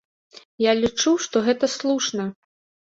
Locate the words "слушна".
1.77-2.31